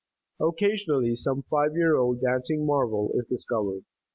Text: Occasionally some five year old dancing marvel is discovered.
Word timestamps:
Occasionally 0.39 1.15
some 1.15 1.43
five 1.43 1.75
year 1.75 1.95
old 1.95 2.21
dancing 2.21 2.65
marvel 2.65 3.11
is 3.13 3.27
discovered. 3.27 3.83